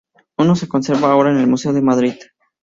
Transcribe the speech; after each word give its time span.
Uno 0.39 0.55
se 0.55 0.67
conserva 0.67 1.11
ahora 1.11 1.29
en 1.29 1.37
el 1.37 1.45
museo 1.45 1.73
de 1.73 1.83
Madrid. 1.83 2.15